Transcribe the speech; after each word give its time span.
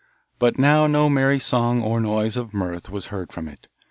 But 0.39 0.57
now 0.57 0.87
no 0.87 1.11
merry 1.11 1.37
song 1.39 1.83
or 1.83 2.01
noise 2.01 2.35
of 2.35 2.55
mirth 2.55 2.89
was 2.89 3.09
heard 3.13 3.31
from 3.31 3.47
it. 3.47 3.67